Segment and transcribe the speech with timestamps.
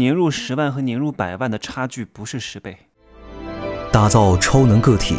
[0.00, 2.74] 年入十万和年入百万的差距不是十倍。
[3.92, 5.16] 打造超能个体，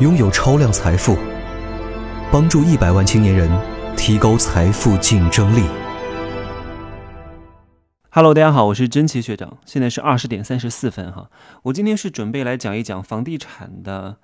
[0.00, 1.16] 拥有超量财富，
[2.30, 3.50] 帮助一百万青年人
[3.96, 5.62] 提高财富竞争力。
[8.10, 11.30] Hello，大家好，我是真奇学长，现在是二十点三十四分哈。
[11.62, 14.18] 我今天是准备来讲一讲房地产的。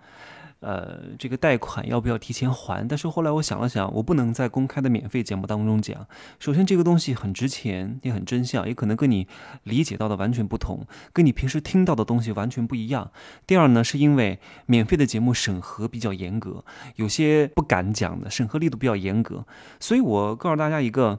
[0.63, 2.87] 呃，这个贷款要不要提前还？
[2.87, 6.07] 但是后来我想了想，我不能在公开的免费节目当中讲。
[6.39, 9.27] 首先，这个东西很值钱，也很真相，也可能跟你
[9.65, 13.11] 理解到的完全不同，跟你平时听到的东西完全不一样。
[13.45, 19.45] 第二呢，是因为免费的节目审核比较严格，有些不敢讲的，审核力度比较严格。
[19.81, 21.19] 所以我告诉大家一个，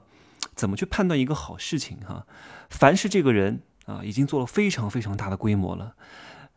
[0.55, 2.25] 怎么去判断一个好事情哈？
[2.70, 5.95] 凡是这个人啊，已经做了非常非常大的规模了。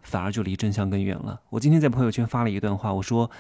[0.07, 1.41] 反而就离真相更远了。
[1.51, 3.31] 我今天在朋友圈发了一段话，我说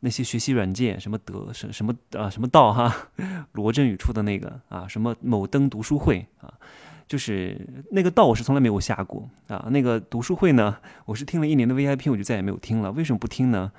[0.00, 2.94] 那些学习软件什么德什什么啊什么道哈，
[3.52, 6.52] 罗振宇出的那个啊什么某登读书会啊，
[7.06, 9.68] 就是那个道我是从来没有下过啊。
[9.70, 12.92] 那个读书会呢，我是听了一年的 VIP，我就再也没有听了。
[12.92, 13.72] 为什么不听呢？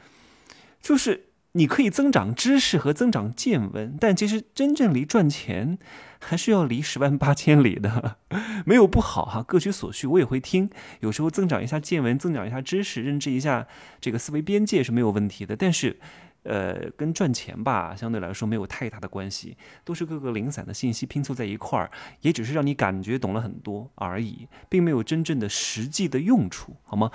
[0.82, 1.26] 就是。
[1.56, 5.78] 你可以增长知识和增长见闻，但其实真正离赚钱，
[6.20, 8.18] 还是要离十万八千里的。
[8.66, 10.08] 没有不好哈，各取所需。
[10.08, 10.68] 我也会听，
[11.02, 13.68] 有时候增长一下见闻，增长一下知识，认知一下
[14.02, 15.56] 这个思维边界是没有问题的。
[15.56, 16.00] 但是，
[16.42, 27.12] 呃，跟赚钱吧，相对来说没有太大的关系，都是各个零散的信息拼凑在一块儿，也只是让你感觉懂了很多而已，并没有真正的实际的用处，好吗？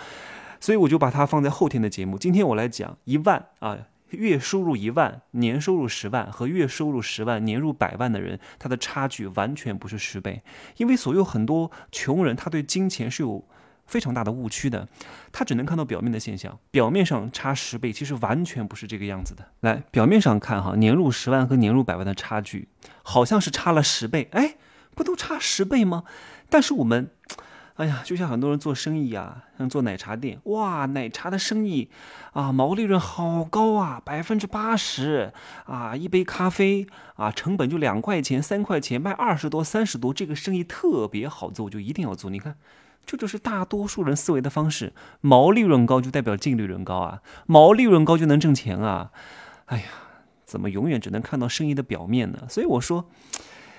[0.61, 2.17] 所以我就把它放在后天的节目。
[2.17, 3.79] 今天我来讲一万啊。
[4.11, 10.43] 月收入一万，年收入十万和月收入十万，年入百万的人，他的差距完全不是十倍。
[10.77, 13.47] 因为所有很多穷人，他对金钱是有
[13.87, 14.89] 非常大的误区的，
[15.33, 19.45] 他只能看到表面的现象，表面上差十倍，其实完全不是这个样子的。
[19.61, 22.69] 来，表面上看哈，年入十万和年入百万的差距，
[23.03, 24.57] 好像是差了十倍，哎，
[24.95, 26.05] 不都差十倍吗？
[26.49, 27.11] 但是我们。
[27.79, 31.89] 哎呀，就像很多人做生意啊，像做奶茶店，哇，奶茶的生意
[32.33, 35.33] 啊，毛利润好高啊，百分之八十
[35.65, 42.29] 啊，一杯咖啡啊，成本就两块钱、三块钱，卖二十多、三十多，这个生意特别好做，我就一定要做。
[42.31, 42.57] 你看，
[43.07, 49.13] 这就是大多数人思维的方式，毛利润高就代表净利润高啊，毛利润高就能挣钱啊。
[49.67, 49.85] 哎呀，
[50.45, 52.41] 怎么永远只能看到生意的表面呢？
[52.49, 53.09] 所以我说，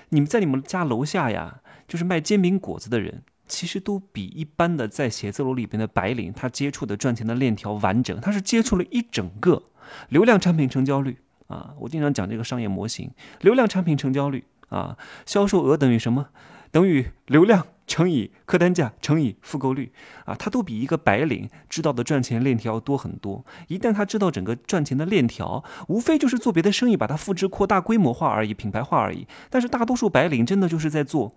[0.08, 3.22] 你们在你们家楼下呀，就是卖煎饼果子的人。
[3.50, 9.64] 其实都比一般的在写字楼里边的白领，他接触的赚钱的链条完整，他是接触了一整个
[10.08, 11.18] 流量产品成交率
[11.48, 11.74] 啊。
[11.80, 14.96] 我经常讲这个商业模型，流量产品成交率啊，
[15.26, 16.28] 销售额等于什么？
[16.70, 19.92] 等于流量乘以客单价乘以复购率
[20.24, 23.44] 啊，他都比一个白领知道的赚钱链条要多很多。
[23.66, 29.26] 一旦他知道整个赚钱的链条，无非就是做别的生意，把它复制扩大规模化而已，品牌化而已。
[29.50, 31.34] 但是大多数白领真的就是在做。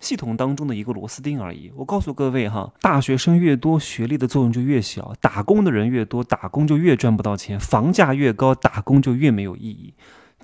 [0.00, 1.72] 系统当中的一个螺丝钉而已。
[1.76, 9.94] 我告诉各位哈，大学生越多，学历的作用就越小；打工的人越多，打工就越赚不到钱；房价越高，打工就越没有意义。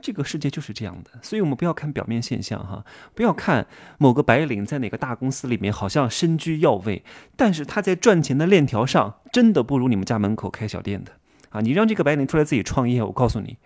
[0.01, 1.11] 这个世界就是这样的。
[1.23, 3.69] 所以我们不要看表面现象哈，不要看
[3.99, 7.05] 某个白领在哪个大公司里面好像身居要位，
[7.37, 11.13] 但是他在赚钱的链条上真的不如你们家门口开小店的
[11.51, 11.61] 啊！
[11.61, 13.59] 你让这个白领出来自己创业，我告诉你，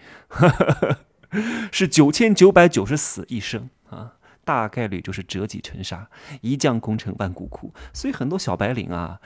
[1.72, 4.15] 是九千九百九十死一生啊！
[4.46, 6.08] 大概率就是折戟沉沙，
[6.40, 7.74] 一将功成万骨枯。
[7.92, 9.20] 所以很多小白领啊，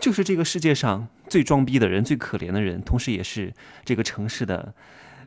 [0.00, 3.52] 就是这个世界上最装逼的人、最可怜的人，同时也是
[3.84, 4.72] 这个城市的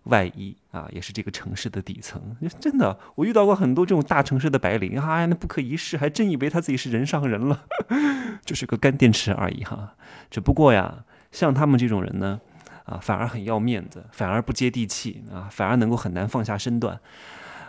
[0.05, 2.35] 外衣啊，也是这个城市的底层。
[2.59, 7.65] 真的，我遇到过很多这种大城市的白领啊，那不可一世，还真以为他自己是人上人了，
[8.43, 9.95] 就是个干电池而已哈。
[10.31, 12.41] 只不过呀，像他们这种人呢，
[12.85, 16.99] 啊，反而很要面子，反而不接地气啊，反而能够很难放下身段。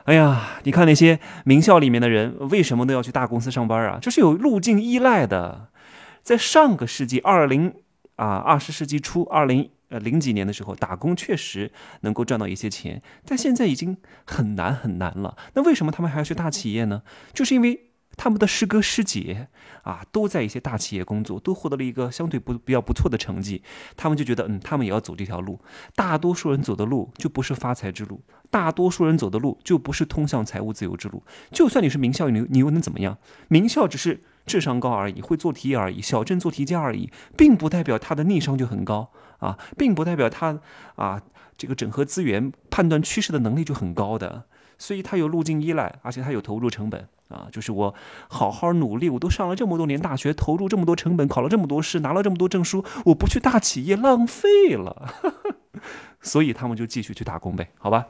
[0.06, 3.98] 哎呀，你看那些名校里面的人，为什么都要去大公司上班啊？
[4.00, 5.68] 这是有路径依赖的。
[6.22, 7.74] 在上个世纪二零
[8.14, 11.72] 啊二十世纪初二零呃零几年的时候，打工确实
[12.02, 15.36] 能够赚到一些钱，但现在已经很难很难了。
[15.54, 17.02] 那为什么他们还要去大企业呢？
[17.34, 17.85] 就是因为。
[18.16, 19.48] 他们的师哥师姐
[19.82, 23.62] 啊，都在一些大企业工作，都获得了一个相对不比较不错的成绩。
[23.96, 25.60] 他们就觉得，嗯，他们也要走这条路。
[25.94, 31.22] 大多数人走的路就不是发财之路，大多数人走的路就不是通向财务自由之路。
[31.50, 33.18] 就算你是名校，你你又能怎么样？
[33.48, 40.58] 名校只是智商高而已，会做题而已，小镇做题家而已，并不代表他的逆商就很高啊，并不代表他
[40.94, 41.20] 啊
[41.58, 44.46] 这个整合资源、判断趋势的能力就很高的。
[44.78, 47.08] 所以他有路径依赖，而且他有投入成本。
[47.28, 47.94] 啊，就是我
[48.28, 55.14] 好好努力，我都上了这么多年大学，投入这么多成本，考了这么多试，拿了这么多证书，我不去大企业浪费了，
[56.22, 58.06] 所以他们就继续去打工呗，好吧？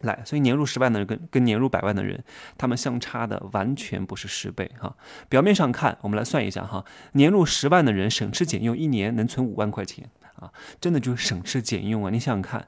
[0.00, 2.24] 来，所以年入十万的人跟跟年入百万的人，
[2.58, 4.96] 他们相差的完全不是十倍哈。
[5.28, 10.50] 表面上看，我们来算一下哈，年入十万的人省吃俭用，一年能存五万块钱啊，
[10.80, 12.10] 真的就是省吃俭用啊！
[12.10, 12.66] 你想想看，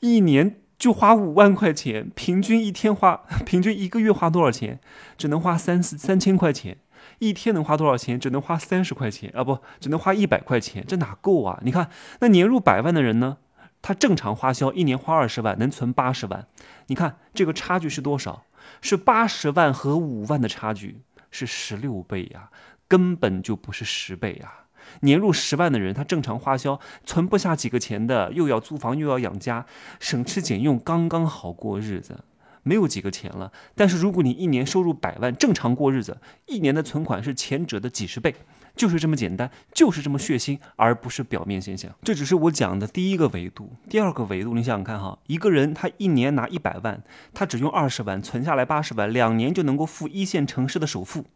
[0.00, 4.80] 一年就花五万块钱，平均一天花， 平均一个月花多少钱？
[5.16, 6.76] 只能花三四三千块钱，
[7.20, 8.18] 一天能花多少钱？
[8.18, 11.60] 只能花三十块钱啊，不，只能花一百块钱，这哪够啊？
[11.62, 11.88] 你看，
[12.18, 13.36] 那年入百万的人呢？
[13.80, 16.48] 他正常花销一年花二十万，能存八十万。
[16.88, 18.42] 你看这个差距是多少？
[18.80, 22.50] 是八十万和五万的差距，是十六倍呀，
[22.88, 24.61] 根本就不是十倍呀。
[25.00, 29.66] 年入十万的人，他正常花销存不下几个钱的，又要租房又要养家，
[30.00, 32.20] 省吃俭用刚刚好过日子，
[32.62, 33.52] 没有几个钱了。
[33.74, 38.34] 但是如果你一年收入百万，正常过日子，一年的存款是前者的几十倍。
[38.74, 41.90] 就是这么简单，就是这么血腥，而不是表面现象。
[42.02, 43.70] 这只是我讲的第一个维度。
[43.88, 47.02] 第二个维度，你想想看哈，一个人他一年拿一百万，
[47.34, 51.26] 他只用二十万存下来八十万，两年就能够付一线城市的首付，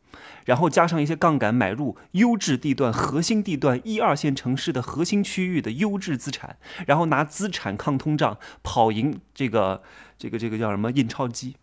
[0.45, 6.57] 然后加上一些杠杆买入优质地段、核心地段、一二线城市的核心区域的优质资产，
[6.87, 9.83] 然后拿资产抗通胀，跑赢这个
[10.17, 11.57] 这个这个叫什么印钞机。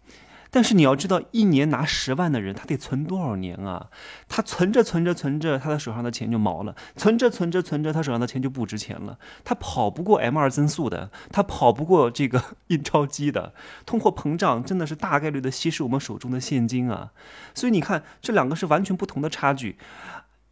[0.55, 3.89] 但是你要知道，一年拿十万的人，他得存多少年啊？
[4.29, 9.17] 他存着存着存着，他的手上的钱就毛了；存着存着存着，他手上的钱就不值钱了。
[9.43, 13.55] 他跑不过 M 二增速的，他跑不过这个 印钞机的。
[13.83, 17.13] 通货膨胀真的是大概率的稀释我们手中的现金啊！
[17.55, 19.79] 所以你看，这两个是完全不同的差距。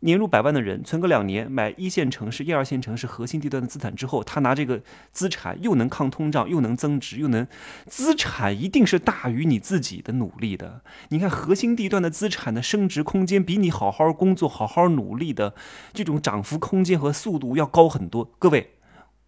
[0.02, 4.82] 年入百万的人，存个两年买一线城市、一二线城市核心地段的资产之后，他拿这个
[5.12, 7.48] 资产又能抗通胀，又能增值，又能
[7.88, 10.82] 资产一定是大于你自己的努力的。
[11.10, 15.54] 你看核心地段的资产的升值空间，比你好好工作、好好努力的
[15.94, 18.26] 这种涨幅空间和速度要高很多。
[18.40, 18.72] 各位，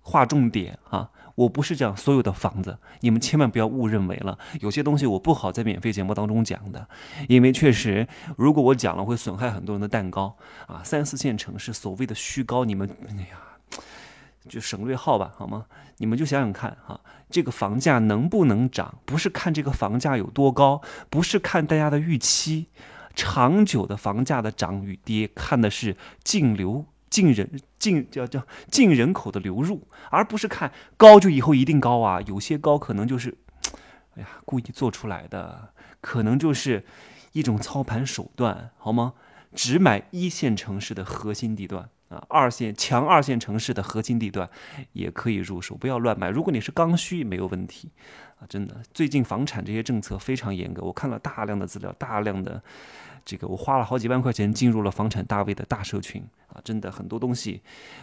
[0.01, 1.11] 划重点啊！
[1.35, 4.37] 我不是讲所有的房子，你们千万不要误认为了。
[4.61, 6.87] 有些东西我不好在免费节目当中讲的，
[7.27, 8.07] 因为确实，
[8.37, 10.35] 如果我讲了会损害很多人的蛋糕
[10.67, 10.81] 啊。
[10.83, 13.79] 三四线城市所谓的虚高，你们哎呀，
[14.47, 15.65] 就省略号吧，好吗？
[15.97, 16.99] 你们就想想看哈，
[17.29, 22.67] 这个房价能不能涨，不是看这个房价有多高，不是看大家的预期，
[23.15, 26.85] 长久的房价的涨与跌，看的是净流。
[27.13, 32.19] 进人进叫叫进人口的流入，而不是看高就以后一定高啊。
[32.21, 33.37] 有些高可能就是，
[34.15, 35.69] 哎呀，故意做出来的，
[36.01, 36.83] 可能就是
[37.33, 39.13] 一种操盘手段，好吗？
[39.53, 44.49] 只买一线城市的核心地段啊，二线强二线城市的核心地段
[44.93, 46.31] 也可以入手，不要乱买。
[46.31, 47.91] 如果你是刚需，没有问题
[48.39, 48.81] 啊，真的。
[48.91, 52.63] 最近房产这些政策非常严格，我看了大量的资料，大量的。
[53.25, 57.61] 这个我花了好几万块钱进入了房产大 V 的大社群啊，真的很多东西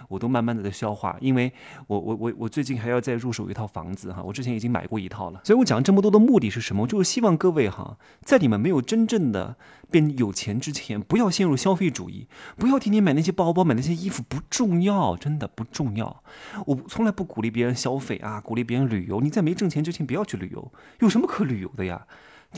[0.08, 1.52] 我都慢慢的在消化，因为
[1.86, 6.86] 我我我我最近还要再入手一套房子哈，我之前已经买过一套了，所以我讲这么多的目的是什么？
[6.86, 9.56] 就是希望各位哈，在你们没有真正的
[9.90, 12.26] 变有钱之前，不要陷入消费主义，
[12.56, 16.22] 不要天天买那些包包买那些衣服，不重要，真的不重要。
[16.66, 19.20] 我从来不鼓励别人消费啊，鼓励别人旅游。
[19.20, 22.06] 你在没挣钱之前不要去旅游，有什么可旅游的呀？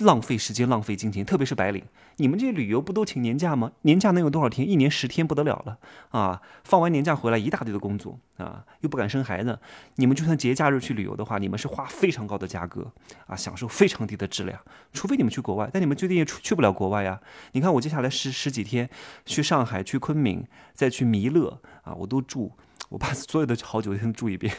[0.01, 1.85] 浪费时间，浪费金钱，特别是白领，
[2.17, 3.73] 你们这些旅游不都请年假吗？
[3.83, 4.67] 年假能有多少天？
[4.67, 5.79] 一年十天不得了了
[6.11, 6.41] 啊！
[6.65, 9.59] 放完年假回来一大堆的工作啊，又不敢生孩子，
[9.97, 12.91] 你们就算节假日去旅游的话，你们是花非常高的价格
[13.27, 14.59] 啊，享受非常低的质量。
[14.95, 17.21] 除非你们去国外，但你们最近也出去不了国外呀。
[17.53, 18.89] 你看我接下来十十几天
[19.27, 22.53] 去上海、去昆明，再去弥勒啊，我都住，
[22.89, 24.55] 我把所有的好酒店住一遍。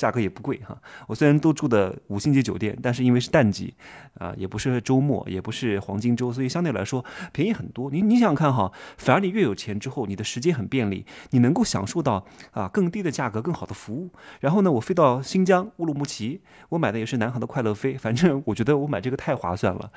[0.00, 0.74] 价格也不贵哈，
[1.06, 3.74] 我虽然都住的五星级酒店，但是因为是淡季，
[4.14, 7.04] 啊，也不是周末，也不是黄金周，所以相对来说
[7.34, 7.90] 便宜很多。
[7.90, 14.08] 你你想想看哈，反而你越有钱之后，你的时间很便利，你能够享受到啊更低的价格、更好的服务。
[14.40, 16.40] 然后呢，我飞到新疆乌鲁木齐，
[16.70, 19.90] 我买的也是南航的快乐飞，反正我觉得我买这个太划算了，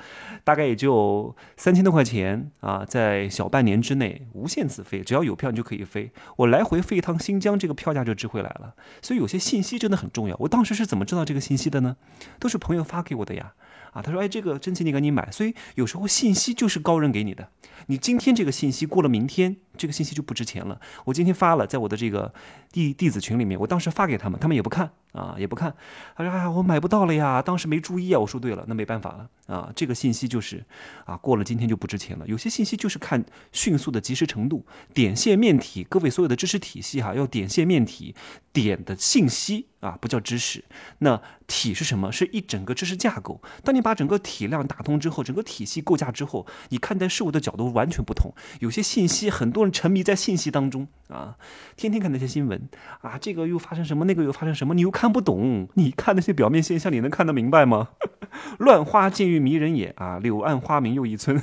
[0.44, 6.12] 大概也就三千多块钱啊，在小半年之内无限次飞，只要有票你就可以飞。
[6.36, 8.74] 我来回飞一趟新疆，这个票价就值回来了。
[9.00, 9.93] 所以有些信息真的。
[9.96, 11.96] 很重要，我当时是怎么知道这个信息的呢？
[12.38, 13.54] 都是朋友发给我的呀。
[13.92, 15.30] 啊，他说，哎，这个真奇，你赶紧买。
[15.30, 17.48] 所以有时候信息就是高人给你的。
[17.86, 20.80] 你今天这个信息过了，明天这个信息就不值钱了。
[21.04, 22.32] 我今天发了，在我的这个
[22.72, 25.74] 弟弟子群里面，我当时发给他们，他们也不看啊，也不看。
[26.16, 28.18] 他说，哎呀，我买不到了呀，当时没注意啊。
[28.18, 29.70] 我说对了，那没办法了啊。
[29.76, 30.64] 这个信息就是
[31.04, 32.26] 啊，过了今天就不值钱了。
[32.26, 34.64] 有些信息就是看迅速的及时程度，
[34.94, 35.84] 点线面体。
[35.84, 38.14] 各位所有的知识体系哈，要点线面体，
[38.52, 40.64] 点的信息啊，不叫知识。
[40.98, 42.10] 那体是什么？
[42.10, 43.42] 是一整个知识架构。
[43.64, 48.32] 当你把整个体量打通之后，整个体系构架之后，你看待事物的角度完全不同。
[48.60, 51.34] 有些信息很多人沉迷在信息当中啊，
[51.76, 52.68] 天天看那些新闻
[53.00, 55.68] 啊，这个又发生什么，那个又发生什么，你又看不懂。
[55.74, 57.88] 你看那些表面现象，你能看得明白吗？
[58.58, 61.40] 乱花渐欲迷人眼啊，柳暗花明又一村，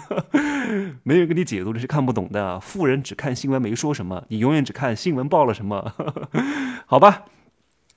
[1.04, 2.60] 没人给你解读，这是看不懂的。
[2.60, 5.94] 富人只看新闻没说什么，你永远只看新闻报了什么，
[6.86, 7.24] 好吧？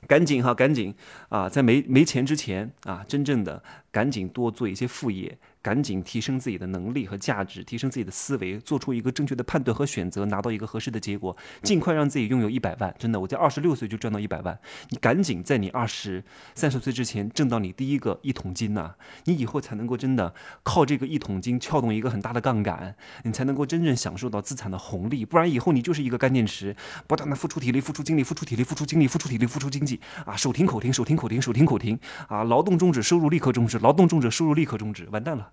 [0.07, 0.95] 赶紧哈，赶紧
[1.29, 5.39] 啊，在没没钱之前啊，真正的赶紧多做一些副业。
[5.65, 12.95] 赶紧提升自己的能力和价值，提升自己的思维，做出一个正确的判断和选择，拿到一个合适的结果，尽快让自己拥有一百万。
[12.99, 14.59] 真的，我在二十六岁就赚到一百万，
[14.91, 16.23] 你赶紧在你二十
[16.55, 18.95] 三十岁之前挣到你第一个一桶金呐！
[19.25, 25.25] 你以后才能够真的靠这个一桶金撬动一个很大的杠杆，你才能够真正享受到资产的红利。
[25.25, 30.37] 不然以后你就是一个干电池，不断的付出体力、付出精力、付出体力、付出精力、付出体力、付出经济啊！
[30.37, 32.45] 手停口停，手停口停，手停口停啊！
[32.45, 35.51] 劳动终止，收入立刻终止；劳动终止，收入立刻终止，完蛋了。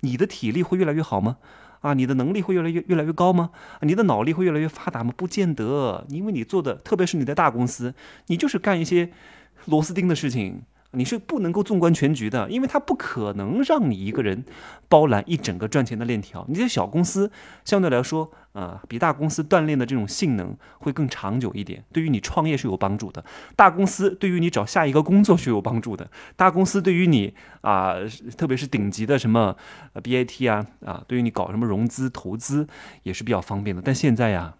[0.00, 1.38] 你的体力会越来越好吗？
[1.80, 3.50] 啊，你的能力会越来越越来越高吗？
[3.78, 5.12] 啊你的脑力会越来越发达吗？
[5.16, 7.94] 不见得，因为你做的，特别是你在大公司，
[8.26, 9.10] 你就是干一些
[9.66, 10.62] 螺丝钉的事情。
[10.92, 14.44] 你是不能够纵观全局的，因为它不可能让你一个人
[14.88, 16.44] 包揽一整个赚钱的链条。
[16.48, 17.30] 你在小公司
[17.64, 23.24] 相对来说啊，比大公司锻炼的这种性能会更长久一点，对于你创业是有帮助的。
[23.54, 26.08] 大公司对于你找下一个工作是有帮助的。
[26.36, 27.96] 大公司对于你啊，
[28.36, 29.56] 特别是顶级的什么
[29.94, 32.66] BAT 啊啊，对于你搞什么融资投资
[33.02, 33.82] 也是比较方便的。
[33.84, 34.54] 但现在呀。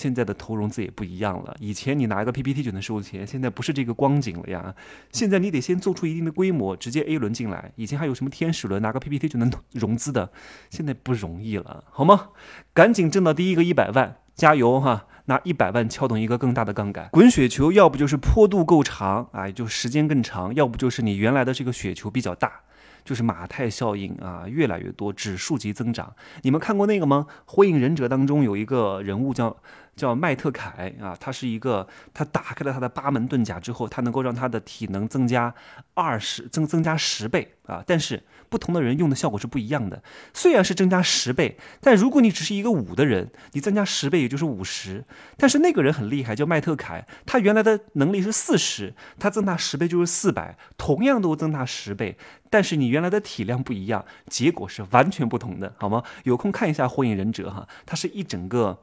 [0.00, 4.74] 现在的投融资也不一样了，以前你拿一个 PPT 就能收钱，现在不是这个光景了呀。
[5.12, 7.70] 现在你得先做出一定的规模，直接 A 轮进来。
[7.76, 10.32] 以前还有什么天使轮，拿个 PPT 就能融资的，
[10.70, 12.28] 现在不容易了，好吗？
[12.72, 15.06] 赶紧挣到第一个一百万，加油哈！
[15.26, 17.10] 拿一百万撬动一个更大的杠杆。
[17.12, 22.62] 滚雪球，要不就是坡度够长，哎，就时间更长；要不就是你原来的这个雪球比较大。
[23.04, 26.14] 就是马太效应啊，越来越多，指数级增长。
[26.42, 27.26] 你们看过那个吗？
[27.46, 29.56] 《火影忍者》当中有一个人物叫
[29.96, 35.54] 叫麦特凯啊，他是一个，他打开了他的八门遁甲之后，他能够让他的体能增加
[35.94, 37.82] 二十增增加十倍啊。
[37.86, 40.02] 但是不同的人用的效果是不一样的。
[40.32, 45.04] 虽然是增加十倍，但如果你只是一个五的人，你增加十倍也就是五十。
[45.36, 52.16] 但是那个人很厉害，叫麦特凯，他原来的能力是四十，他增大十倍就是四百，同样都增大十倍。
[52.50, 56.02] 但是你原来的体量不一样，结果是完全不同的，好吗？
[56.24, 58.76] 有空看一下《火影忍者》哈，它是一整个，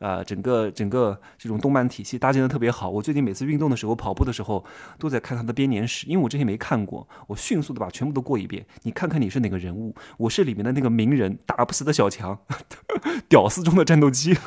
[0.00, 2.90] 呃，整个整个这种动漫体系搭建的特别好。
[2.90, 4.64] 我最近每次运动的时候、跑步的时候，
[4.98, 8.66] 都在看它的编年史，因为我之前没看过，我迅速的把全部都过一遍。
[8.82, 9.94] 你看看你是哪个人物？
[10.18, 12.36] 我是里面的那个鸣人，打不死的小强，
[13.30, 14.36] 屌丝中的战斗机。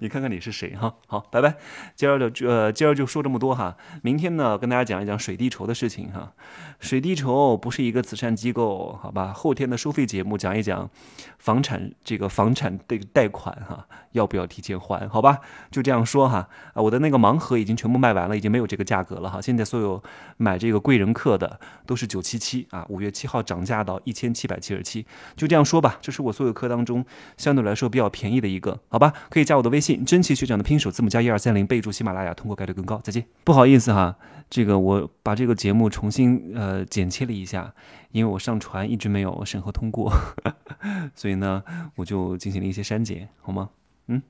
[0.00, 0.94] 你看看你是谁哈？
[1.06, 1.56] 好，拜拜。
[1.94, 3.76] 今儿就呃，今儿就说这么多哈。
[4.02, 6.32] 明天呢，跟大家讲一讲水滴筹的事情哈。
[6.80, 9.32] 水滴筹不是一个慈善机构，好吧？
[9.32, 10.90] 后天的收费节目讲一讲
[11.38, 15.08] 房产这个房产的贷款哈，要不要提前还？
[15.08, 15.38] 好吧？
[15.70, 16.48] 就这样说哈。
[16.74, 19.40] 啊，我的那个盲盒已经全部卖完了，已经没有这个价格了哈。
[19.40, 20.02] 现在所有
[20.36, 25.06] 买这个贵人课的都是九七七啊，五月七号涨价到一千七百七十七。
[25.36, 27.04] 就这样说吧，这是我所有课当中
[27.36, 29.12] 相对来说比较便宜的一个，好吧？
[29.30, 32.98] 可以加我的微信，真奇学长的拼手字母加一二三零，备注喜马拉雅，通过概率更高。
[33.02, 33.26] 再见。
[33.42, 34.16] 不好意思哈，
[34.48, 37.74] 这个我把这个节目重新呃剪切了一下，
[38.12, 40.12] 因为我上传一直没有审核通过，
[41.14, 41.62] 所以呢，
[41.96, 43.70] 我就进行了一些删减，好吗？
[44.06, 44.22] 嗯。